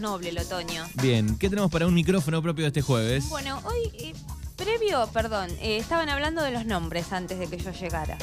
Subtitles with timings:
[0.00, 0.84] noble el otoño.
[1.02, 3.28] Bien, ¿qué tenemos para un micrófono propio de este jueves?
[3.28, 4.14] Bueno, hoy, eh,
[4.56, 8.16] previo, perdón, eh, estaban hablando de los nombres antes de que yo llegara.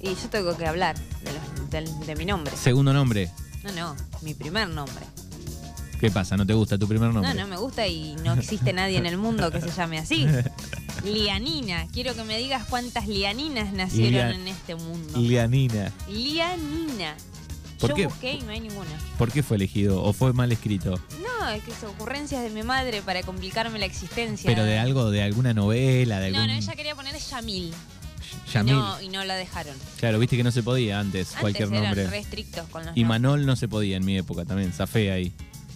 [0.00, 2.56] Y yo tengo que hablar de, los- del- de mi nombre.
[2.56, 3.30] Segundo nombre.
[3.62, 5.04] No, no, mi primer nombre.
[6.00, 6.36] ¿Qué pasa?
[6.36, 7.32] ¿No te gusta tu primer nombre?
[7.32, 10.26] No, no me gusta y no existe nadie en el mundo que se llame así.
[11.04, 11.86] Lianina.
[11.92, 15.18] Quiero que me digas cuántas lianinas nacieron en este mundo.
[15.18, 15.92] Lianina.
[16.08, 17.14] Lianina.
[17.82, 18.06] ¿Por Yo qué?
[18.06, 18.90] busqué y no hay ninguna.
[19.18, 20.02] ¿Por qué fue elegido?
[20.02, 20.98] ¿O fue mal escrito?
[21.22, 24.48] No, es que son ocurrencias de mi madre para complicarme la existencia.
[24.48, 26.54] ¿Pero de algo, de alguna novela, de No, algún...
[26.54, 27.74] no, ella quería poner Yamil.
[28.52, 28.72] Yamil?
[28.72, 29.74] Y no, y no la dejaron.
[29.98, 32.06] Claro, viste que no se podía antes, Antes cualquier eran nombre.
[32.06, 33.20] re estrictos con los Y nombres.
[33.20, 35.32] Manol no se podía en mi época también, zafé ahí.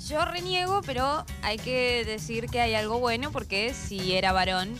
[0.08, 4.70] Yo reniego, pero hay que decir que hay algo bueno porque si era varón,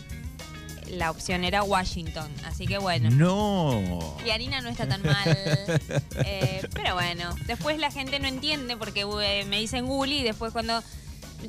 [0.89, 2.29] la opción era Washington.
[2.45, 3.09] Así que bueno.
[3.11, 4.17] ¡No!
[4.25, 5.17] Y harina no está tan mal.
[6.25, 10.51] Eh, pero bueno, después la gente no entiende porque eh, me dicen Guli y después
[10.51, 10.81] cuando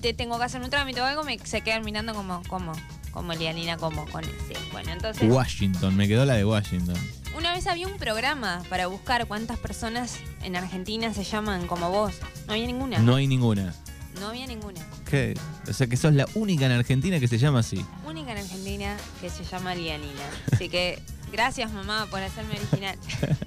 [0.01, 2.73] te tengo que hacer un trámite o algo me, se quedan mirando como, como,
[3.10, 4.54] como Lianina, como con sí.
[4.73, 6.96] Bueno, entonces Washington, me quedó la de Washington.
[7.37, 12.15] una vez había un programa para buscar cuántas personas en Argentina se llaman como vos.
[12.46, 12.98] No había ninguna.
[12.98, 13.74] No hay ninguna.
[14.21, 14.80] No había ninguna.
[15.09, 15.35] ¿Qué?
[15.69, 17.85] O sea que sos la única en Argentina que se llama así.
[18.07, 20.25] Única en Argentina que se llama Lianina.
[20.52, 20.99] Así que
[21.33, 22.97] gracias mamá por hacerme original.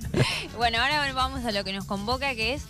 [0.57, 2.63] bueno, ahora vamos a lo que nos convoca, que es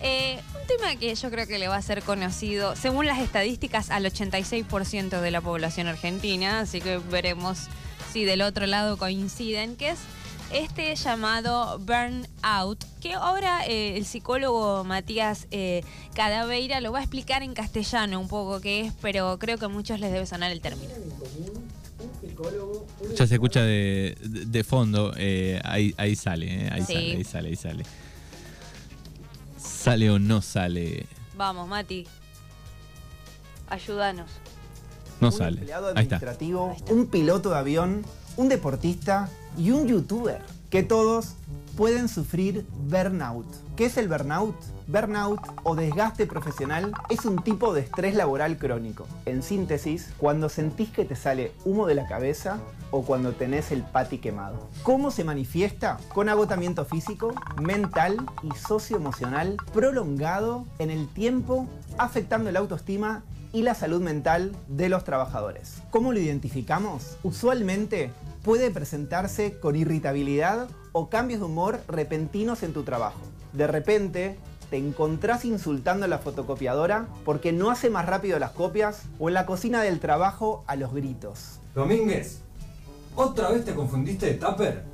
[0.00, 3.90] eh, un tema que yo creo que le va a ser conocido, según las estadísticas,
[3.90, 6.60] al 86% de la población argentina.
[6.60, 7.68] Así que veremos
[8.12, 9.98] si del otro lado coinciden, que es
[10.52, 15.82] este llamado burnout, que ahora eh, el psicólogo Matías eh,
[16.14, 19.68] Cadaveira lo va a explicar en castellano un poco qué es, pero creo que a
[19.68, 20.92] muchos les debe sonar el término.
[23.16, 26.92] Ya se escucha de, de- de fondo, eh, ahí, ahí sale, eh, ahí Sí.
[26.94, 27.84] sale, ahí sale, ahí sale.
[29.58, 31.06] ¿Sale o no sale?
[31.36, 32.06] Vamos, Mati.
[33.68, 34.30] Ayúdanos.
[35.20, 35.58] No un sale.
[35.58, 36.16] empleado Ahí está.
[36.16, 38.04] administrativo, un piloto de avión,
[38.36, 39.28] un deportista
[39.58, 40.40] y un youtuber,
[40.70, 41.34] que todos
[41.76, 43.46] pueden sufrir burnout.
[43.76, 44.54] ¿Qué es el burnout?
[44.86, 49.06] Burnout o desgaste profesional es un tipo de estrés laboral crónico.
[49.26, 52.58] En síntesis, cuando sentís que te sale humo de la cabeza
[52.90, 54.68] o cuando tenés el pati quemado.
[54.82, 55.98] ¿Cómo se manifiesta?
[56.14, 61.66] Con agotamiento físico, mental y socioemocional prolongado en el tiempo,
[61.98, 63.22] afectando la autoestima
[63.52, 65.82] y la salud mental de los trabajadores.
[65.90, 67.16] ¿Cómo lo identificamos?
[67.22, 68.10] Usualmente
[68.42, 73.20] puede presentarse con irritabilidad o cambios de humor repentinos en tu trabajo.
[73.52, 74.36] De repente
[74.70, 79.34] te encontrás insultando a la fotocopiadora porque no hace más rápido las copias o en
[79.34, 81.60] la cocina del trabajo a los gritos.
[81.74, 82.40] Domínguez,
[83.14, 84.84] ¿otra vez te confundiste de tupper?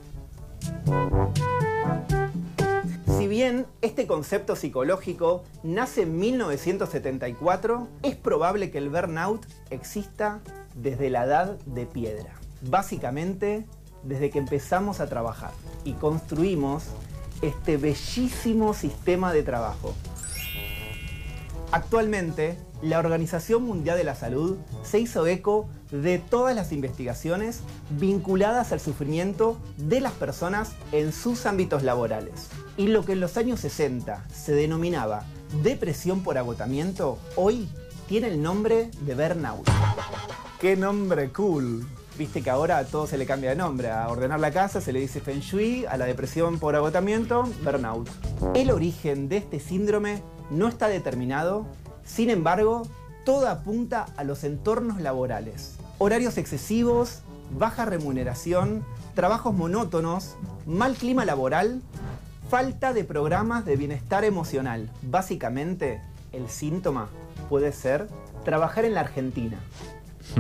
[3.19, 10.41] Si bien este concepto psicológico nace en 1974, es probable que el burnout exista
[10.75, 12.44] desde la edad de piedra.
[12.69, 13.67] Básicamente,
[14.03, 15.53] desde que empezamos a trabajar
[15.85, 16.85] y construimos
[17.43, 19.95] este bellísimo sistema de trabajo.
[21.73, 27.61] Actualmente, la Organización Mundial de la Salud se hizo eco de todas las investigaciones
[27.91, 32.49] vinculadas al sufrimiento de las personas en sus ámbitos laborales.
[32.77, 35.25] Y lo que en los años 60 se denominaba
[35.63, 37.69] depresión por agotamiento, hoy
[38.09, 39.69] tiene el nombre de burnout.
[40.61, 41.87] ¡Qué nombre cool!
[42.17, 43.91] Viste que ahora a todo se le cambia de nombre.
[43.91, 48.09] A ordenar la casa se le dice Feng Shui, a la depresión por agotamiento, burnout.
[48.55, 51.67] El origen de este síndrome no está determinado,
[52.05, 52.87] sin embargo,
[53.25, 55.75] todo apunta a los entornos laborales.
[55.99, 58.85] Horarios excesivos, baja remuneración,
[59.17, 60.37] trabajos monótonos,
[60.67, 61.83] mal clima laboral,
[62.49, 64.89] falta de programas de bienestar emocional.
[65.03, 66.01] Básicamente,
[66.33, 67.09] el síntoma
[67.49, 68.07] puede ser
[68.45, 69.59] trabajar en la Argentina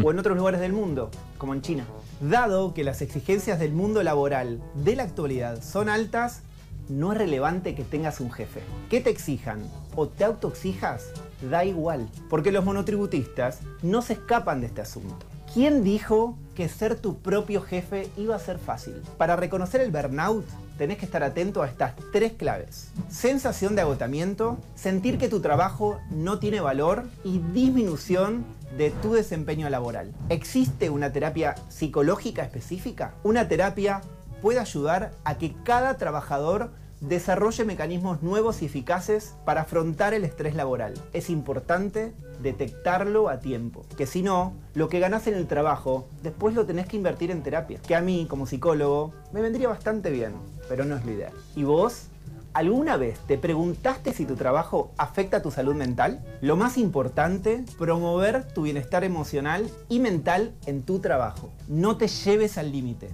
[0.03, 1.87] o en otros lugares del mundo, como en China.
[2.21, 6.43] Dado que las exigencias del mundo laboral de la actualidad son altas,
[6.89, 8.61] no es relevante que tengas un jefe.
[8.91, 9.62] Que te exijan
[9.97, 11.06] o te autoexijas,
[11.50, 15.27] da igual, porque los monotributistas no se escapan de este asunto.
[15.53, 18.95] ¿Quién dijo que ser tu propio jefe iba a ser fácil?
[19.19, 20.45] Para reconocer el burnout,
[20.77, 22.89] tenés que estar atento a estas tres claves.
[23.09, 28.45] Sensación de agotamiento, sentir que tu trabajo no tiene valor y disminución
[28.76, 30.12] de tu desempeño laboral.
[30.28, 33.15] ¿Existe una terapia psicológica específica?
[33.22, 34.00] Una terapia
[34.42, 40.54] puede ayudar a que cada trabajador desarrolle mecanismos nuevos y eficaces para afrontar el estrés
[40.54, 40.94] laboral.
[41.12, 42.12] Es importante
[42.42, 46.86] detectarlo a tiempo, que si no, lo que ganás en el trabajo, después lo tenés
[46.86, 50.34] que invertir en terapia, que a mí como psicólogo me vendría bastante bien,
[50.68, 51.32] pero no es lo ideal.
[51.54, 52.09] ¿Y vos?
[52.54, 56.24] ¿Alguna vez te preguntaste si tu trabajo afecta a tu salud mental?
[56.41, 61.53] Lo más importante, promover tu bienestar emocional y mental en tu trabajo.
[61.66, 63.10] No te lleves al límite.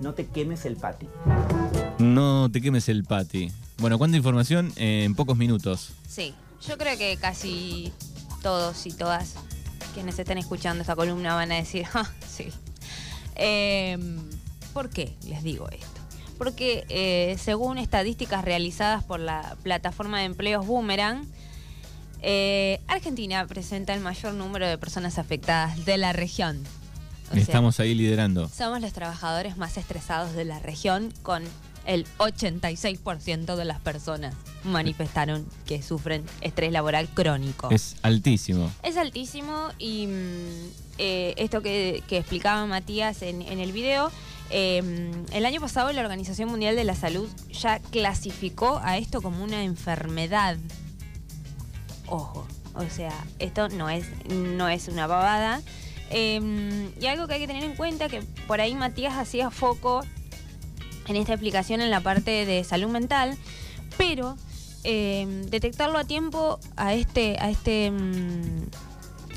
[0.00, 1.06] No te quemes el pati.
[2.00, 3.52] No te quemes el pati.
[3.78, 5.92] Bueno, ¿cuánta información en pocos minutos?
[6.08, 6.34] Sí,
[6.66, 7.92] yo creo que casi
[8.42, 9.36] todos y todas
[9.94, 12.48] quienes estén escuchando esta columna van a decir, ah, sí.
[13.36, 14.18] Em,
[14.72, 15.93] ¿Por qué les digo esto?
[16.38, 21.26] Porque eh, según estadísticas realizadas por la plataforma de empleos Boomerang,
[22.22, 26.62] eh, Argentina presenta el mayor número de personas afectadas de la región.
[27.30, 28.48] O sea, Estamos ahí liderando.
[28.48, 31.42] somos los trabajadores más estresados de la región con
[31.86, 34.34] el 86% de las personas
[34.64, 37.68] manifestaron que sufren estrés laboral crónico.
[37.70, 38.70] Es altísimo.
[38.82, 44.10] Es altísimo y mm, eh, esto que, que explicaba Matías en, en el video,
[44.50, 49.42] eh, el año pasado la Organización Mundial de la Salud ya clasificó a esto como
[49.42, 50.56] una enfermedad.
[52.06, 55.62] Ojo, o sea, esto no es, no es una babada.
[56.10, 60.02] Eh, y algo que hay que tener en cuenta, que por ahí Matías hacía foco
[61.06, 63.36] en esta explicación en la parte de salud mental,
[63.96, 64.36] pero
[64.84, 68.66] eh, detectarlo a tiempo a este, a este mm,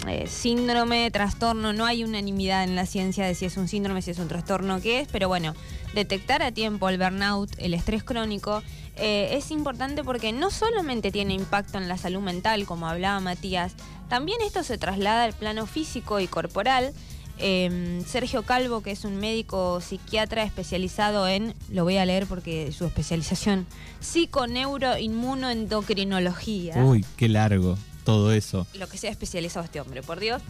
[0.05, 4.11] eh, síndrome, trastorno, no hay unanimidad en la ciencia de si es un síndrome, si
[4.11, 5.55] es un trastorno, qué es, pero bueno,
[5.93, 8.61] detectar a tiempo el burnout, el estrés crónico,
[8.95, 13.73] eh, es importante porque no solamente tiene impacto en la salud mental, como hablaba Matías,
[14.07, 16.93] también esto se traslada al plano físico y corporal.
[17.39, 22.71] Eh, Sergio Calvo, que es un médico psiquiatra especializado en, lo voy a leer porque
[22.71, 23.67] su especialización,
[23.99, 26.83] psiconeuroinmunoendocrinología.
[26.83, 28.65] Uy, qué largo todo eso.
[28.73, 30.41] Lo que sea especializado este hombre, por Dios.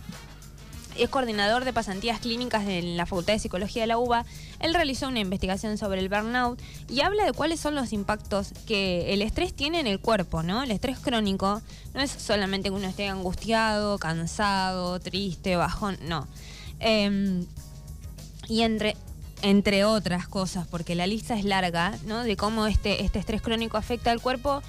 [0.96, 4.26] Es coordinador de pasantías clínicas en la Facultad de Psicología de la UBA.
[4.60, 9.12] Él realizó una investigación sobre el burnout y habla de cuáles son los impactos que
[9.12, 10.62] el estrés tiene en el cuerpo, ¿no?
[10.62, 11.64] El estrés crónico
[11.96, 16.28] no es solamente que uno esté angustiado, cansado, triste, bajón, no.
[16.80, 17.44] Eh,
[18.48, 18.96] y entre,
[19.42, 22.24] entre otras cosas, porque la lista es larga, ¿no?
[22.24, 24.62] De cómo este, este estrés crónico afecta al cuerpo.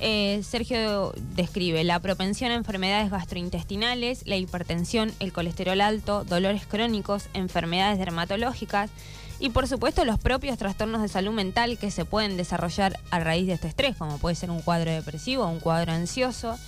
[0.00, 7.28] Eh, Sergio describe la propensión a enfermedades gastrointestinales, la hipertensión, el colesterol alto, dolores crónicos,
[7.34, 8.90] enfermedades dermatológicas
[9.38, 13.46] y por supuesto los propios trastornos de salud mental que se pueden desarrollar a raíz
[13.46, 16.58] de este estrés, como puede ser un cuadro depresivo, un cuadro ansioso.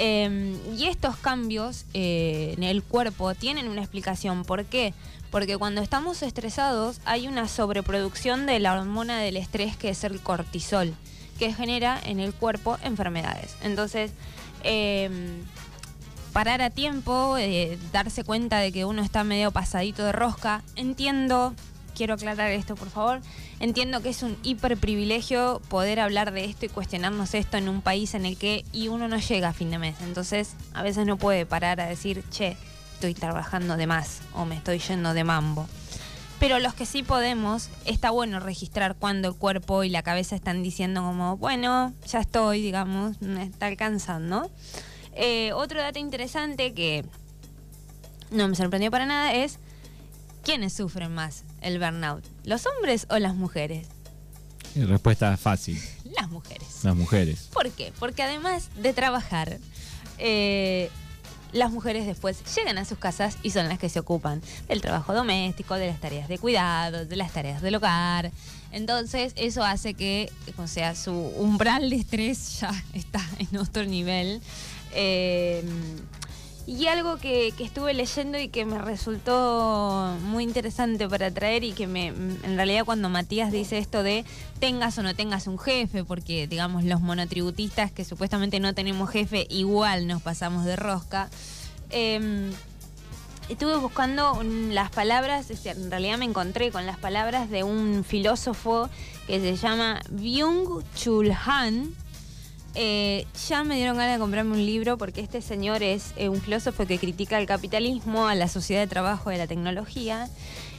[0.00, 4.44] Eh, y estos cambios eh, en el cuerpo tienen una explicación.
[4.44, 4.94] ¿Por qué?
[5.30, 10.20] Porque cuando estamos estresados hay una sobreproducción de la hormona del estrés que es el
[10.20, 10.94] cortisol,
[11.38, 13.56] que genera en el cuerpo enfermedades.
[13.62, 14.12] Entonces,
[14.64, 15.10] eh,
[16.32, 21.54] parar a tiempo, eh, darse cuenta de que uno está medio pasadito de rosca, entiendo,
[21.96, 23.20] quiero aclarar esto por favor,
[23.60, 28.14] entiendo que es un hiperprivilegio poder hablar de esto y cuestionarnos esto en un país
[28.14, 29.96] en el que y uno no llega a fin de mes.
[30.02, 32.56] Entonces, a veces no puede parar a decir, che,
[32.94, 35.68] estoy trabajando de más o me estoy yendo de mambo.
[36.40, 40.62] Pero los que sí podemos, está bueno registrar cuando el cuerpo y la cabeza están
[40.62, 44.48] diciendo como, bueno, ya estoy, digamos, me está alcanzando.
[45.14, 47.04] Eh, otro dato interesante que
[48.30, 49.58] no me sorprendió para nada es
[50.44, 53.88] quiénes sufren más el burnout, los hombres o las mujeres.
[54.74, 55.80] Y Respuesta fácil.
[56.04, 56.84] Las mujeres.
[56.84, 57.48] Las mujeres.
[57.52, 57.92] ¿Por qué?
[57.98, 59.58] Porque además de trabajar,
[60.18, 60.90] eh,
[61.52, 65.14] las mujeres después llegan a sus casas y son las que se ocupan del trabajo
[65.14, 68.30] doméstico, de las tareas de cuidado, de las tareas del hogar.
[68.72, 74.40] Entonces eso hace que, o sea, su umbral de estrés ya está en otro nivel.
[74.92, 75.62] Eh,
[76.68, 81.72] y algo que, que estuve leyendo y que me resultó muy interesante para traer y
[81.72, 84.26] que me, en realidad cuando Matías dice esto de
[84.60, 89.46] tengas o no tengas un jefe, porque digamos los monotributistas que supuestamente no tenemos jefe,
[89.48, 91.30] igual nos pasamos de rosca.
[91.88, 92.50] eh,
[93.48, 98.90] estuve buscando las palabras, en realidad me encontré con las palabras de un filósofo
[99.26, 101.94] que se llama Byung-Chul Han.
[102.80, 106.40] Eh, ya me dieron ganas de comprarme un libro porque este señor es eh, un
[106.40, 110.28] filósofo que critica el capitalismo, a la sociedad de trabajo, de la tecnología.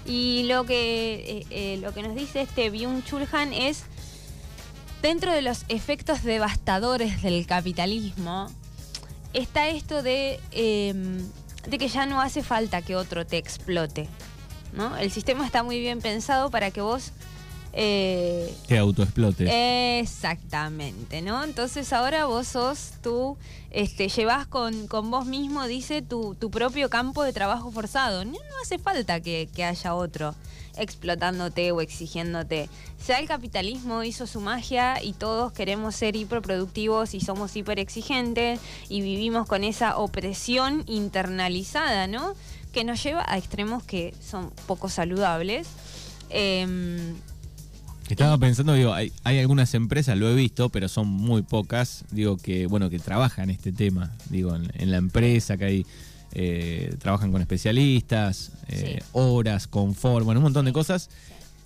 [0.05, 3.83] Y lo que, eh, lo que nos dice este Byung-Chul Han es,
[5.01, 8.47] dentro de los efectos devastadores del capitalismo,
[9.33, 10.93] está esto de, eh,
[11.67, 14.07] de que ya no hace falta que otro te explote.
[14.71, 14.95] ¿no?
[14.95, 17.11] El sistema está muy bien pensado para que vos
[17.73, 19.99] Eh, Que autoexplote.
[19.99, 21.43] Exactamente, ¿no?
[21.43, 23.37] Entonces ahora vos sos tú,
[23.71, 28.25] este, llevas con, con vos mismo, dice, tu, tu propio campo de trabajo forzado.
[28.25, 30.35] No, no hace falta que, que haya otro
[30.77, 32.69] explotándote o exigiéndote.
[33.07, 38.59] Ya el capitalismo hizo su magia y todos queremos ser hiperproductivos y somos hiper exigentes
[38.87, 42.33] y vivimos con esa opresión internalizada, ¿no?
[42.73, 45.67] Que nos lleva a extremos que son poco saludables.
[46.29, 47.15] Em,
[48.13, 52.37] Estaba pensando, digo, hay, hay algunas empresas, lo he visto, pero son muy pocas, digo,
[52.37, 55.85] que, bueno, que trabajan este tema, digo, en, en la empresa, que hay,
[56.33, 59.05] eh, trabajan con especialistas, eh, Sí.
[59.13, 61.09] horas, confort, bueno, un montón de cosas,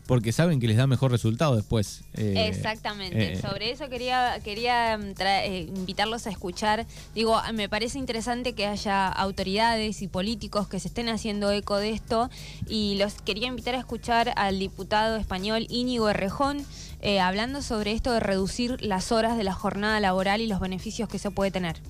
[0.08, 2.04] porque saben que les da mejor resultado después.
[2.14, 6.86] eh, Exactamente, eh, sobre eso quería, quería mm, eh, invitarlos a escuchar.
[7.16, 11.78] Digo, ah, me parece interesante que haya autoridades y políticos que se estén haciendo eco
[11.78, 12.30] de esto
[12.68, 16.66] y los quería invitar a escuchar al diputado español Íñigo Errejón
[17.06, 21.10] eh, hablando sobre esto de reducir las horas de la jornada laboral y los beneficios
[21.10, 21.82] que se puede tener.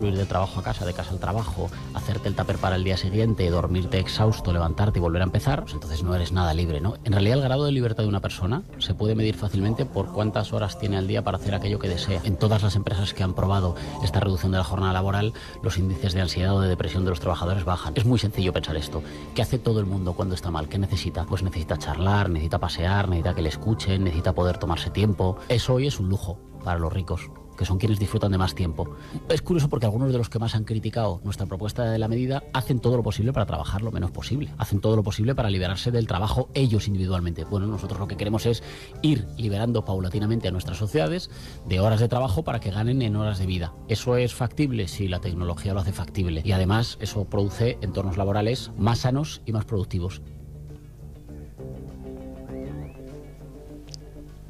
[0.00, 2.96] Ir de trabajo a casa, de casa al trabajo, hacerte el tupper para el día
[2.96, 6.94] siguiente, dormirte exhausto, levantarte y volver a empezar, pues entonces no eres nada libre, ¿no?
[7.04, 10.54] En realidad el grado de libertad de una persona se puede medir fácilmente por cuántas
[10.54, 12.22] horas tiene al día para hacer aquello que desea.
[12.24, 16.14] En todas las empresas que han probado esta reducción de la jornada laboral, los índices
[16.14, 17.92] de ansiedad o de depresión de los trabajadores bajan.
[17.94, 19.02] Es muy sencillo pensar esto.
[19.34, 20.68] ¿Qué hace todo el mundo cuando está mal?
[20.68, 21.26] ¿Qué necesita?
[21.26, 25.36] Pues necesita charlar, necesita pasear, necesita que le escuchen, necesita poder tomarse tiempo.
[25.50, 27.30] Eso hoy es un lujo para los ricos
[27.60, 28.96] que son quienes disfrutan de más tiempo.
[29.28, 32.42] Es curioso porque algunos de los que más han criticado nuestra propuesta de la medida
[32.54, 35.90] hacen todo lo posible para trabajar lo menos posible, hacen todo lo posible para liberarse
[35.90, 37.44] del trabajo ellos individualmente.
[37.44, 38.62] Bueno, nosotros lo que queremos es
[39.02, 41.28] ir liberando paulatinamente a nuestras sociedades
[41.68, 43.74] de horas de trabajo para que ganen en horas de vida.
[43.88, 44.88] ¿Eso es factible?
[44.88, 46.40] Sí, la tecnología lo hace factible.
[46.42, 50.22] Y además eso produce entornos laborales más sanos y más productivos.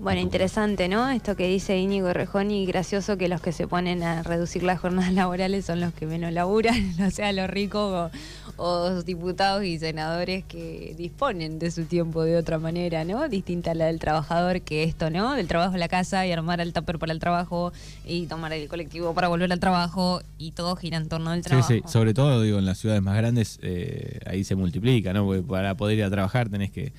[0.00, 1.11] Bueno, interesante, ¿no?
[1.11, 4.80] Esto que dice Íñigo Rejón y gracioso que los que se ponen a reducir las
[4.80, 8.11] jornadas laborales son los que menos laburan, o sea, los ricos
[8.57, 13.28] o, o diputados y senadores que disponen de su tiempo de otra manera, ¿no?
[13.28, 15.35] Distinta a la del trabajador que esto, ¿no?
[15.35, 17.73] Del trabajo a la casa y armar el tupper para el trabajo
[18.07, 21.49] y tomar el colectivo para volver al trabajo y todo gira en torno al Sí,
[21.49, 21.69] trabajo.
[21.69, 25.26] sí, sobre todo digo en las ciudades más grandes eh, ahí se multiplica, ¿no?
[25.26, 26.95] Porque para poder ir a trabajar tenés que.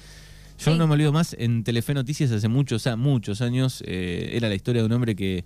[0.64, 0.78] Yo Sí.
[0.78, 2.86] no me olvido más, en Telefe Noticias hace muchos,
[3.42, 5.44] años eh, era la historia de un hombre que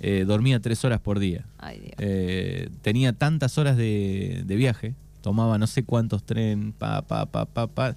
[0.00, 1.44] eh, dormía tres horas por día.
[1.58, 1.94] Ay, Dios.
[1.98, 7.44] Eh, tenía tantas horas de, de viaje, tomaba no sé cuántos tren, pa, pa, pa,
[7.46, 7.96] pa, pa,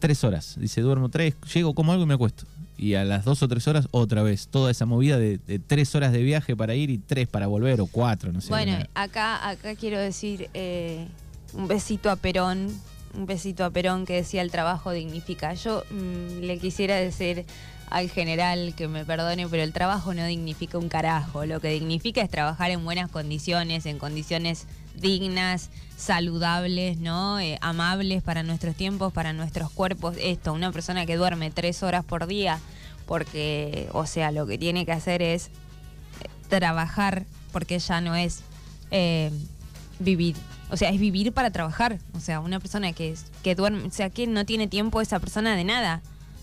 [0.00, 0.56] tres horas.
[0.58, 2.44] Dice, duermo tres, llego, como algo y me acuesto.
[2.76, 4.48] Y a las dos o tres horas, otra vez.
[4.48, 7.80] Toda esa movida de, de tres horas de viaje para ir y tres para volver,
[7.80, 8.48] o cuatro, no sé.
[8.48, 10.48] Bueno, acá, acá quiero decir
[11.54, 12.68] un besito a Perón,
[13.14, 15.54] un besito a Perón que decía el trabajo dignifica.
[15.54, 17.44] Yo mm, le quisiera decir
[17.90, 21.46] al general que me perdone, pero el trabajo no dignifica un carajo.
[21.46, 27.40] Lo que dignifica es trabajar en buenas condiciones, en condiciones dignas, saludables, ¿no?
[27.40, 30.16] Eh, amables para nuestros tiempos, para nuestros cuerpos.
[30.20, 32.60] Esto, una persona que duerme tres horas por día,
[33.06, 35.50] porque, o sea, lo que tiene que hacer es eh,
[36.48, 38.42] trabajar, porque ya no es
[38.90, 39.30] eh,
[39.98, 40.36] vivir.
[40.70, 41.98] O sea, es vivir para trabajar.
[42.14, 45.56] O sea, una persona que, que duerme, o sea, que no tiene tiempo esa persona
[45.56, 46.02] de nada.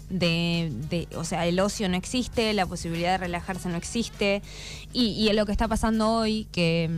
[0.10, 4.42] De, de- o sea, el ocio no existe, la posibilidad de relajarse no existe.
[4.94, 6.90] Y, es lo que está pasando hoy, que,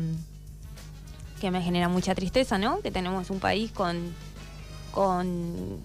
[1.39, 2.79] que me genera mucha tristeza, ¿no?
[2.81, 4.13] Que tenemos un país con,
[4.91, 5.77] con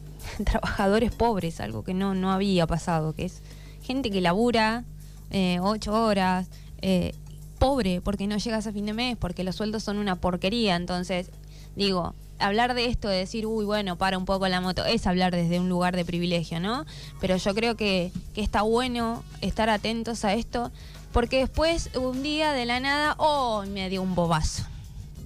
[0.44, 3.42] trabajadores pobres, algo que no, no había pasado, que es
[3.82, 4.84] gente que labura
[5.30, 6.48] eh, ocho horas,
[6.82, 7.14] eh,
[7.60, 10.74] pobre porque no llegas a fin de mes, porque los sueldos son una porquería.
[10.74, 11.30] Entonces,
[11.76, 15.32] digo, hablar de esto, de decir, uy, bueno, para un poco la moto, es hablar
[15.32, 16.84] desde un lugar de privilegio, ¿no?
[17.20, 20.72] Pero yo creo que, que está bueno estar atentos a esto,
[21.12, 24.64] porque después, un día de la nada, oh, me dio un bobazo.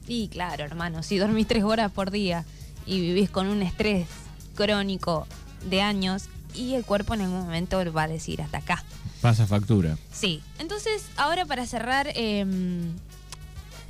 [0.07, 2.45] Y claro, hermano, si dormís tres horas por día
[2.85, 4.07] y vivís con un estrés
[4.55, 5.27] crónico
[5.71, 8.85] de años, y el cuerpo en algún momento va a decir hasta acá.
[9.25, 9.97] Pasa factura.
[10.13, 12.45] Sí, entonces ahora para cerrar, eh,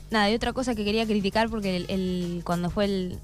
[0.09, 3.19] nada, hay otra cosa que quería criticar porque el, el- cuando fue el...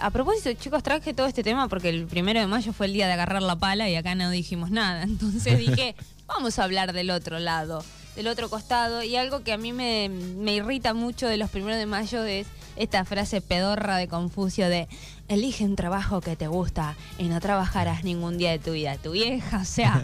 [0.00, 3.06] A propósito, chicos, traje todo este tema porque el primero de mayo fue el día
[3.06, 5.02] de agarrar la pala y acá no dijimos nada.
[5.04, 5.94] Entonces dije,
[6.26, 7.84] vamos a hablar del otro lado,
[8.16, 9.04] del otro costado.
[9.04, 12.48] Y algo que a mí me, me irrita mucho de los primeros de mayo es
[12.80, 14.88] esta frase pedorra de Confucio de
[15.28, 18.96] elige un trabajo que te gusta y no trabajarás ningún día de tu vida.
[18.96, 20.02] Tu vieja, o sea,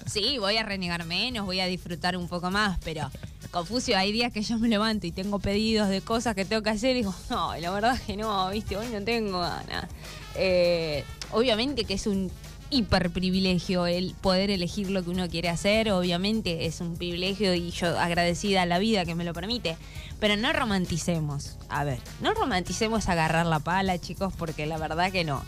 [0.06, 3.08] sí, voy a renegar menos, voy a disfrutar un poco más, pero
[3.52, 6.70] Confucio, hay días que yo me levanto y tengo pedidos de cosas que tengo que
[6.70, 9.86] hacer y digo, no, la verdad es que no, viste, hoy no tengo ganas.
[10.34, 12.32] Eh, obviamente que es un
[12.70, 15.90] hiper privilegio el poder elegir lo que uno quiere hacer.
[15.90, 19.76] Obviamente es un privilegio y yo agradecida a la vida que me lo permite.
[20.20, 21.56] Pero no romanticemos.
[21.68, 25.42] A ver, no romanticemos agarrar la pala, chicos, porque la verdad que no.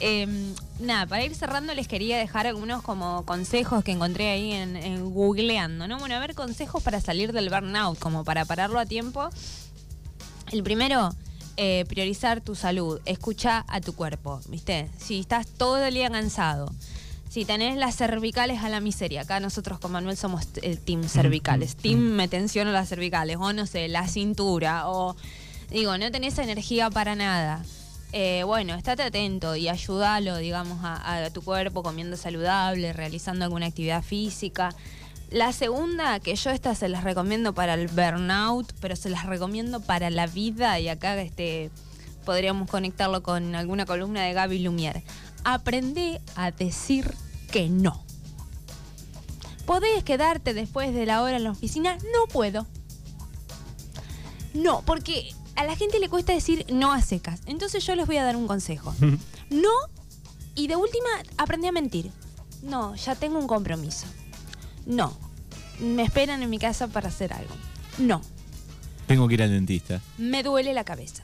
[0.00, 4.74] Em, nada, para ir cerrando les quería dejar algunos como consejos que encontré ahí en,
[4.76, 5.98] en googleando, ¿no?
[5.98, 9.30] Bueno, a ver, consejos para salir del burnout, como para pararlo a tiempo.
[10.50, 11.10] El primero,
[11.56, 13.00] eh, priorizar tu salud.
[13.04, 14.88] Escucha a tu cuerpo, ¿viste?
[14.98, 16.72] Si estás todo el día cansado,
[17.28, 21.76] si tenés las cervicales a la miseria, acá nosotros con Manuel somos el team cervicales,
[21.76, 25.16] team me tensiono las cervicales, o no sé, la cintura, o
[25.70, 27.64] digo, no tenés energía para nada.
[28.12, 33.64] Eh, bueno, estate atento y ayúdalo, digamos, a, a tu cuerpo comiendo saludable, realizando alguna
[33.64, 34.74] actividad física.
[35.32, 39.80] La segunda, que yo esta se las recomiendo para el burnout, pero se las recomiendo
[39.80, 41.70] para la vida, y acá este,
[42.26, 45.02] podríamos conectarlo con alguna columna de Gaby Lumière.
[45.42, 47.14] Aprende a decir
[47.50, 48.04] que no.
[49.64, 51.96] ¿Podés quedarte después de la hora en la oficina?
[52.12, 52.66] No puedo.
[54.52, 57.40] No, porque a la gente le cuesta decir no a secas.
[57.46, 58.94] Entonces yo les voy a dar un consejo.
[59.50, 59.68] No,
[60.54, 62.10] y de última, aprendí a mentir.
[62.62, 64.06] No, ya tengo un compromiso.
[64.86, 65.16] No,
[65.80, 67.54] me esperan en mi casa para hacer algo.
[67.98, 68.20] No,
[69.06, 70.00] Tengo que ir al dentista.
[70.18, 71.22] me duele la cabeza.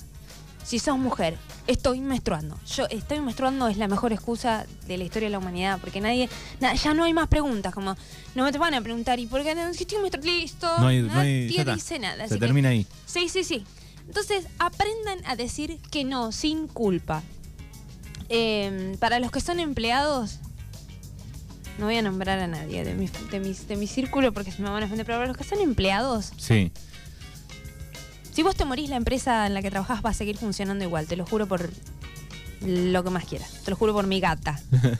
[0.64, 2.58] Si sos mujer, estoy menstruando.
[2.66, 6.28] Yo estoy menstruando es la mejor excusa de la historia de la humanidad, porque nadie,
[6.60, 7.96] na- ya no hay más preguntas, como
[8.34, 9.72] no me te van a preguntar, ¿y por qué no?
[9.72, 10.66] Si estoy menstruando, listo.
[10.78, 11.74] No hay, no hay- nadie ya está.
[11.74, 12.28] dice nada.
[12.28, 12.86] Se que- termina ahí.
[13.06, 13.64] Sí, sí, sí.
[14.06, 17.22] Entonces, aprendan a decir que no, sin culpa.
[18.28, 20.40] Eh, para los que son empleados,
[21.78, 24.60] no voy a nombrar a nadie de mi, de mis- de mi círculo porque se
[24.62, 26.72] me van a ofender, pero los que son empleados, Sí.
[28.32, 31.06] si vos te morís, la empresa en la que trabajás va a seguir funcionando igual,
[31.06, 31.70] te lo juro por
[32.60, 34.60] lo que más quieras, te lo juro por mi gata.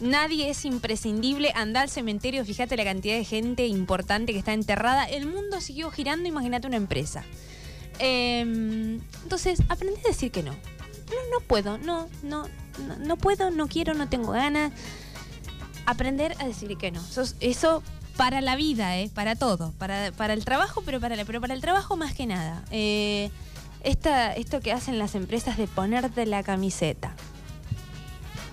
[0.00, 5.04] Nadie es imprescindible, anda al cementerio, fíjate la cantidad de gente importante que está enterrada.
[5.04, 7.22] El mundo siguió girando, imagínate una empresa.
[8.00, 10.52] Em, entonces, aprende a decir que no.
[10.52, 12.48] No, no puedo, no, no,
[12.88, 14.72] no, no puedo, no quiero, no tengo ganas.
[15.86, 17.00] Aprender a decir que no.
[17.00, 17.82] Eso, eso
[18.16, 19.10] para la vida, ¿eh?
[19.14, 19.72] para todo.
[19.78, 22.62] Para, para el trabajo, pero para, la- pero para el trabajo más que nada.
[22.70, 23.30] Eh,
[23.82, 27.14] esta, esto que hacen las empresas de ponerte la camiseta.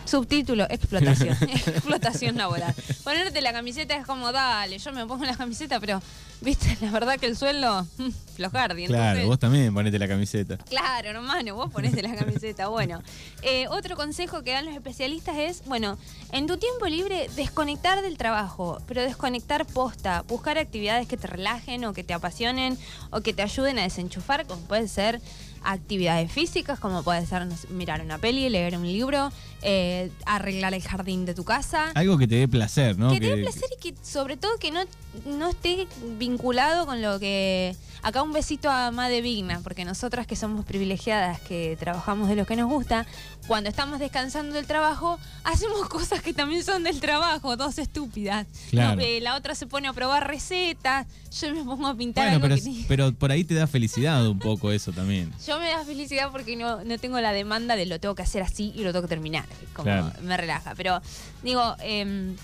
[0.09, 1.37] Subtítulo, explotación.
[1.41, 2.73] explotación laboral.
[3.03, 6.01] Ponerte la camiseta es como, dale, yo me pongo la camiseta, pero,
[6.41, 8.87] viste, la verdad que el sueldo, mm, flojardi.
[8.87, 10.57] Claro, entonces- vos también ponete la camiseta.
[10.57, 12.67] Claro, hermano, vos ponés la camiseta.
[12.79, 13.01] Bueno,
[13.41, 15.97] eh, otro consejo que dan los especialistas es, bueno,
[16.31, 21.83] en tu tiempo libre desconectar del trabajo, pero desconectar posta, buscar actividades que te relajen
[21.85, 22.77] o que te apasionen
[23.09, 25.19] o que te ayuden a desenchufar, como puede ser
[25.63, 30.73] actividades físicas, como puede ser no sé, mirar una peli, leer un libro, eh, arreglar
[30.73, 31.91] el jardín de tu casa.
[31.95, 33.11] Algo que te dé placer, ¿no?
[33.11, 34.81] Que te dé placer y que sobre todo que no,
[35.25, 37.75] no esté vinculado con lo que...
[38.01, 42.45] Acá un besito a Madre Vigna, porque nosotras que somos privilegiadas, que trabajamos de lo
[42.45, 43.05] que nos gusta,
[43.45, 48.47] cuando estamos descansando del trabajo, hacemos cosas que también son del trabajo, dos estúpidas.
[48.69, 48.95] Claro.
[48.95, 51.07] No, eh, la otra se pone a probar recetas,
[51.41, 54.25] yo me pongo a pintar Bueno, algo pero, que pero por ahí te da felicidad
[54.27, 55.33] un poco eso también.
[55.49, 58.43] Yo me da felicidad porque no, no tengo la demanda de lo tengo que hacer
[58.43, 59.45] así y lo tengo que terminar.
[59.73, 60.11] Como Claro.
[60.21, 60.75] me relaja.
[60.75, 61.01] Pero
[61.41, 62.35] digo, em,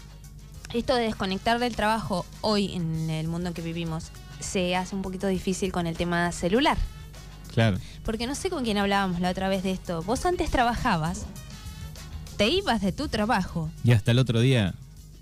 [0.74, 4.06] esto de desconectar del trabajo hoy en el mundo en que vivimos
[4.40, 6.78] se hace un poquito difícil con el tema celular.
[7.54, 7.78] Claro.
[8.04, 10.02] Porque no sé con quién hablábamos la otra vez de esto.
[10.02, 11.28] Vos antes trabajabas,
[12.38, 14.74] te ibas de tu trabajo Y hasta el otro día,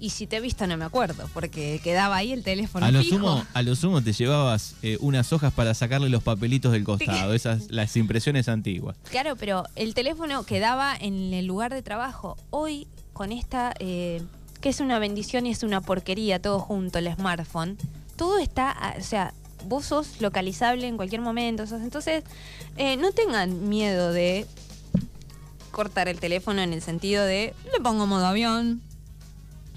[0.04, 3.02] y si te he visto no me acuerdo porque quedaba ahí el teléfono a lo,
[3.02, 3.16] fijo.
[3.16, 7.34] sumo, a lo sumo te llevabas eh, unas hojas para sacarle los papelitos del costado,
[7.36, 8.98] esas las impresiones antiguas.
[9.10, 12.36] Claro, pero el teléfono quedaba en el lugar de trabajo.
[12.50, 14.22] Hoy, con esta, eh,
[14.60, 17.78] que es una bendición y es una porquería todo junto, el smartphone,
[18.18, 19.34] todo está, ah, o sea,
[19.70, 21.66] vos sos localizable en cualquier momento.
[21.66, 22.26] sos- entonces,
[22.76, 24.48] eh, no tengan miedo de
[25.72, 28.82] cortar el teléfono en el sentido de le pongo modo avión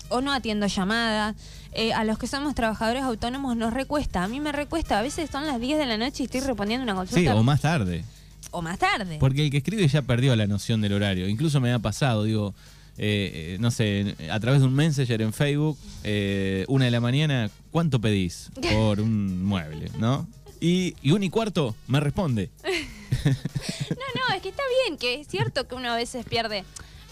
[0.08, 1.36] o no atiendo llamadas.
[1.72, 4.24] Eh, a los que somos trabajadores autónomos nos recuesta.
[4.24, 4.98] A mí me recuesta.
[4.98, 7.32] A veces son las 10 de la noche y estoy respondiendo una consulta.
[7.32, 8.04] Sí, o más tarde.
[8.50, 9.18] o más tarde.
[9.20, 11.28] Porque el que escribe ya perdió la noción del horario.
[11.28, 12.54] Incluso me ha pasado, digo,
[12.98, 17.00] eh, eh, no sé, a través de un messenger en Facebook, eh, una de la
[17.00, 19.90] mañana, ¿cuánto pedís por un mueble?
[19.98, 20.26] ¿No?
[20.60, 22.50] Y, y un y cuarto me responde.
[23.26, 26.64] No, no, es que está bien, que es cierto que uno a veces pierde.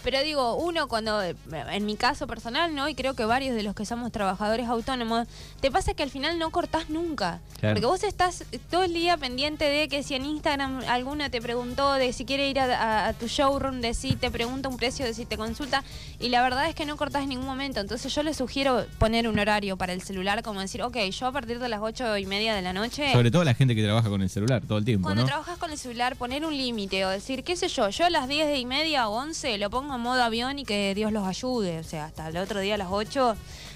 [0.05, 2.87] Pero digo, uno cuando, en mi caso personal, ¿no?
[2.87, 5.27] Y creo que varios de los que somos trabajadores autónomos,
[5.59, 7.41] te pasa que al final no cortás nunca.
[7.59, 7.73] Claro.
[7.75, 11.93] Porque vos estás todo el día pendiente de que si en Instagram alguna te preguntó
[11.93, 15.05] de si quiere ir a, a- a tu showroom, de si te pregunta un precio,
[15.05, 15.83] de si te consulta.
[16.19, 17.79] Y la verdad es que no cortás en ningún momento.
[17.79, 21.31] Entonces yo les sugiero poner un horario para el celular, como decir, ok, yo a
[21.31, 23.11] partir de las ocho y media de la noche.
[23.11, 25.27] Sobre todo la gente que trabaja con el celular todo el tiempo, Cuando ¿no?
[25.27, 28.27] trabajas con el celular, poner un límite o decir, qué sé yo, yo a las
[28.27, 31.79] 10 y media o 11 lo pongo en modo avión y que Dios los ayude,
[31.79, 33.35] o sea, hasta el otro día a las 8,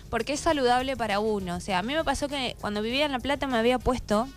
[0.10, 1.56] porque es saludable para uno.
[1.56, 4.28] O sea, a mí me pasó que cuando vivía en La Plata me había puesto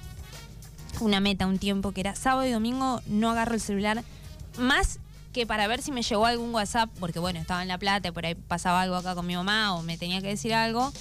[1.00, 4.04] una meta un tiempo que era sábado y domingo no agarro el celular,
[4.58, 4.98] más
[5.32, 8.12] que para ver si me llegó algún WhatsApp, porque bueno, estaba en La Plata y
[8.12, 10.92] por ahí pasaba algo acá con mi mamá o me tenía que decir algo.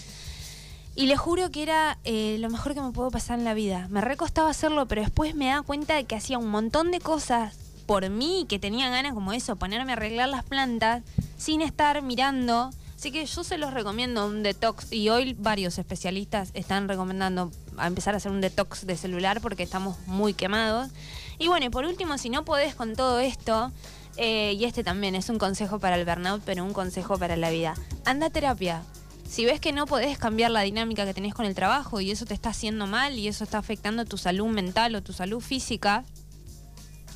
[0.96, 3.88] Y le juro que era eh, lo mejor que me pudo pasar en la vida.
[3.90, 7.56] Me recostaba hacerlo, pero después me daba cuenta de que hacía un montón de cosas
[7.92, 11.04] por mí, que tenía ganas como eso, ponerme a arreglar las plantas
[11.38, 12.70] sin estar mirando.
[12.96, 17.88] Así que yo se los recomiendo un detox y hoy varios especialistas están recomendando a
[17.88, 20.88] empezar a hacer un detox de celular porque estamos muy quemados.
[21.38, 23.74] Y bueno, y por último, si no podés con todo esto,
[24.16, 27.50] eh, y este también es un consejo para el burnout, pero un consejo para la
[27.50, 27.74] vida,
[28.06, 28.84] anda a terapia.
[29.28, 32.26] Si ves que no podés cambiar la dinámica que tenés con el trabajo y eso
[32.26, 36.06] te está haciendo mal y eso está afectando tu salud mental o tu salud física,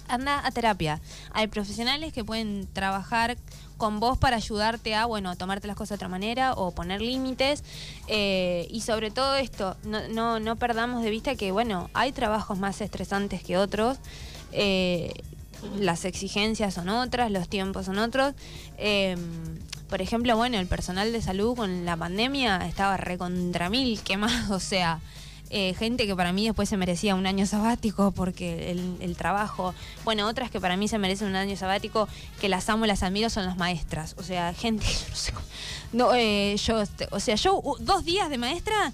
[0.07, 0.99] anda a terapia.
[1.31, 3.37] Hay profesionales que pueden trabajar
[3.77, 7.63] con vos para ayudarte a, bueno, tomarte las cosas de otra manera o poner límites.
[8.07, 12.57] eh, y sobre todo esto, no, no, no perdamos de vista que, bueno, hay trabajos
[12.57, 13.97] más estresantes que otros.
[14.51, 15.13] eh,
[15.79, 18.33] las exigencias son otras, los tiempos son otros.
[18.77, 19.15] Eh,
[19.89, 24.59] por ejemplo, bueno, el personal de salud con la pandemia estaba recontra mil quemado, o
[24.59, 24.99] sea,
[25.49, 29.73] eh, gente que para mí después se merecía un año sabático porque el, el trabajo,
[30.03, 32.07] bueno, otras que para mí se merecen un año sabático,
[32.41, 35.33] que las amo, las admiro, son las maestras, o sea, gente, no sé
[35.93, 38.91] no, eh, yo, o sea, yo dos días de maestra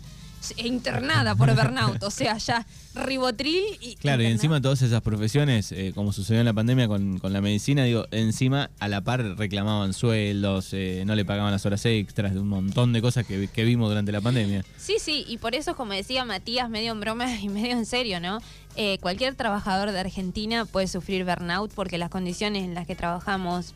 [0.57, 3.95] internada por burnout, o sea, ya ribotril y...
[3.95, 7.41] Claro, y encima todas esas profesiones, eh, como sucedió en la pandemia con, con la
[7.41, 12.33] medicina, digo, encima a la par reclamaban sueldos, eh, no le pagaban las horas extras,
[12.33, 14.65] de un montón de cosas que, que vimos durante la pandemia.
[14.77, 18.19] Sí, sí, y por eso, como decía Matías, medio en broma y medio en serio,
[18.19, 18.39] ¿no?
[18.75, 23.73] Eh, cualquier trabajador de Argentina puede sufrir burnout porque las condiciones en las que trabajamos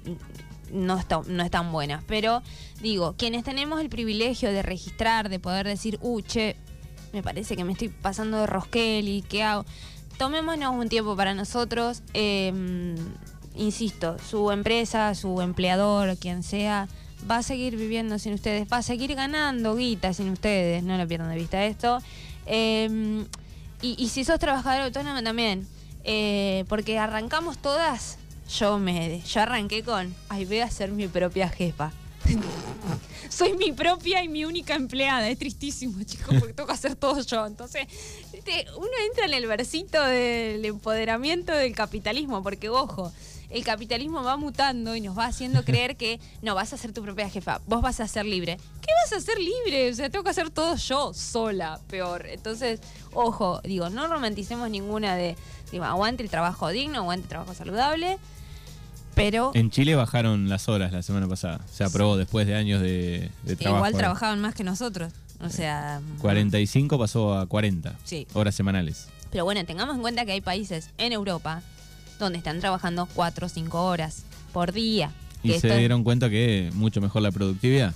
[0.75, 2.03] no, está- no están buenas.
[2.05, 2.41] Pero
[2.81, 6.55] digo, quienes tenemos el privilegio de registrar, de poder decir, uh, che,
[7.13, 9.65] me parece que me estoy pasando de rosquel y qué hago.
[10.17, 12.03] Tomémonos un tiempo para nosotros.
[12.13, 12.95] eh,
[13.57, 16.89] insisto, su empresa, su empleador, quien sea,
[17.31, 21.07] va a seguir viviendo sin ustedes, va a seguir ganando guita sin ustedes, no lo
[21.07, 21.99] pierdan de vista esto.
[23.81, 25.67] Y, y si sos trabajador autónomo también,
[26.03, 28.17] eh, porque arrancamos todas,
[28.49, 31.91] yo me yo arranqué con, ay, voy a ser mi propia jefa.
[33.29, 35.27] Soy mi propia y mi única empleada.
[35.29, 37.45] Es tristísimo, chicos, porque tengo que hacer todo yo.
[37.45, 37.87] Entonces,
[38.77, 43.11] uno entra en el versito del empoderamiento del capitalismo, porque ojo,
[43.49, 47.01] el capitalismo va mutando y nos va haciendo creer que no, vas a ser tu
[47.01, 48.57] propia jefa, vos vas a ser libre.
[48.81, 49.89] ¿Qué vas a ser libre?
[49.89, 52.27] O sea, tengo que hacer todo yo, sola, peor.
[52.27, 52.79] Entonces,
[53.13, 55.35] ojo, digo, no romanticemos ninguna de,
[55.71, 58.17] digo, aguante el trabajo digno, aguante el trabajo saludable,
[59.15, 61.61] pero En Chile bajaron las horas la semana pasada.
[61.71, 63.77] Se aprobó después de años de, de trabajo.
[63.87, 65.11] igual trabajaban más que nosotros.
[65.41, 68.27] O sea, 45 pasó a 40 Sí.
[68.33, 69.07] horas semanales.
[69.31, 71.61] Pero bueno, tengamos en cuenta que hay países en Europa
[72.19, 74.23] donde están trabajando 4 o 5 horas
[74.53, 75.11] por día.
[75.43, 77.93] Y se dieron cuenta que mucho mejor la productividad.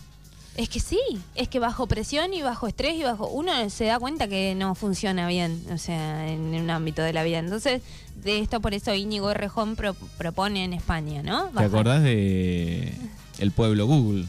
[0.59, 0.99] Es que sí,
[1.35, 3.27] es que bajo presión y bajo estrés y bajo...
[3.29, 7.23] Uno se da cuenta que no funciona bien, o sea, en un ámbito de la
[7.23, 7.39] vida.
[7.39, 7.81] Entonces,
[8.21, 11.45] de esto por eso Íñigo Rejón pro- propone en España, ¿no?
[11.57, 12.93] ¿Te acordás de
[13.37, 14.25] el pueblo Google?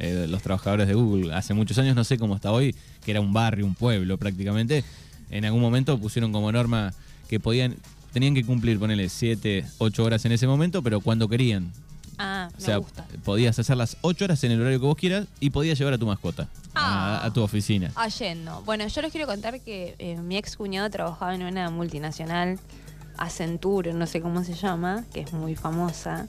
[0.00, 1.32] Eh, los trabajadores de Google.
[1.32, 4.82] Hace muchos años, no sé cómo está hoy, que era un barrio, un pueblo prácticamente.
[5.30, 6.92] En algún momento pusieron como norma
[7.28, 7.76] que podían,
[8.12, 11.72] tenían que cumplir, ponele 7, 8 horas en ese momento, pero cuando querían.
[12.18, 13.04] Ah, O me sea, gusta.
[13.24, 15.98] podías hacer las 8 horas en el horario que vos quieras y podías llevar a
[15.98, 17.26] tu mascota a- Ah.
[17.26, 17.90] a, tu oficina.
[18.18, 18.62] Yendo.
[18.62, 22.58] Bueno, yo les quiero contar que eh, mi ex cuñado trabajaba en una multinacional,
[23.18, 26.28] Accenture, no sé cómo se llama, que es muy famosa.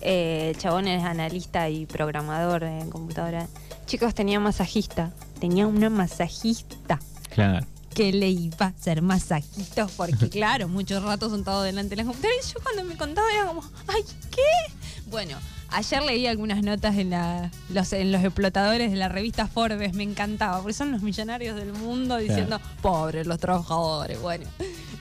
[0.00, 3.48] Eh, el chabón es analista y programador en computadora.
[3.86, 5.12] Chicos, tenía masajista.
[5.40, 6.98] Tenía una masajista
[7.30, 7.66] Claro.
[7.94, 12.38] que le iba a hacer masajitos, porque claro, muchos ratos sentado delante de la computadora.
[12.42, 14.72] Y yo cuando me contaba era como, ¡ay, qué!
[15.14, 15.36] Bueno,
[15.70, 20.02] ayer leí algunas notas en, la, los, en los explotadores de la revista Forbes, me
[20.02, 24.20] encantaba, porque son los millonarios del mundo diciendo, pobres los trabajadores.
[24.20, 24.44] Bueno,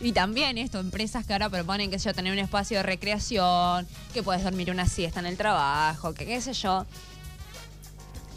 [0.01, 4.21] Y también esto, empresas que ahora proponen, que yo, tener un espacio de recreación, que
[4.21, 6.85] puedes dormir una siesta en el trabajo, que qué sé yo.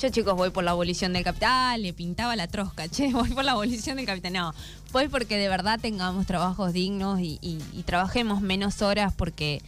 [0.00, 3.44] Yo, chicos, voy por la abolición del capital, le pintaba la trosca, che, voy por
[3.44, 4.32] la abolición del capital.
[4.32, 4.54] No,
[4.92, 9.60] voy porque de verdad tengamos trabajos dignos y, y- y trabajemos menos horas porque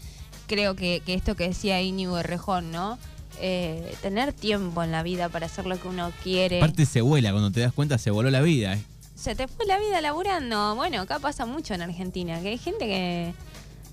[0.48, 2.98] creo que, que esto que decía Íñigo Rejón, ¿no?
[3.40, 6.56] Eh, tener tiempo en la vida para hacer lo que uno quiere.
[6.58, 8.74] Aparte se vuela, cuando te das cuenta se voló la vida.
[8.74, 8.82] eh.
[9.14, 10.74] Se te fue la vida laburando.
[10.74, 13.34] Bueno, acá pasa mucho en Argentina, que hay gente que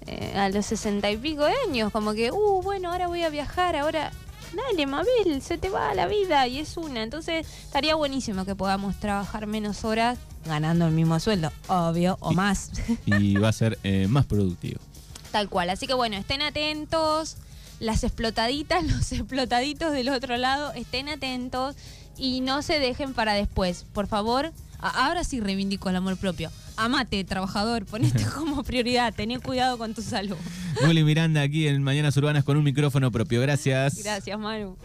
[0.08, 3.30] eh, a los sesenta y pico de años, como que, uh, bueno, ahora voy a
[3.30, 4.12] viajar, ahora...
[4.54, 7.04] Dale, Mabel, se te va la vida y es una.
[7.04, 12.36] Entonces, estaría buenísimo que podamos trabajar menos horas ganando el mismo sueldo, obvio, o Y-
[12.36, 12.72] más.
[13.06, 14.80] Y va a ser eh, más productivo.
[15.36, 15.70] Tal cual.
[15.70, 17.36] Así que bueno, estén atentos.
[17.82, 21.76] Las explotaditas, los explotaditos del otro lado, estén atentos
[22.18, 23.86] y no se dejen para después.
[23.92, 26.52] Por favor, ahora sí reivindico el amor propio.
[26.78, 30.38] Amate, trabajador, ponete como prioridad, tené cuidado con tu salud.
[30.88, 33.42] Willy Miranda aquí en Mañanas Urbanas con un micrófono propio.
[33.42, 34.02] Gracias.
[34.02, 34.78] Gracias, Maru.